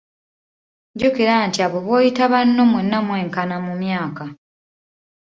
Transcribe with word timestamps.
Jjukira 0.93 1.33
nti 1.47 1.59
abo 1.65 1.77
b'oyita 1.85 2.23
banno 2.31 2.61
mwenna 2.71 2.97
mwenkana 3.07 3.55
mu 3.65 3.73
myaka. 3.81 4.23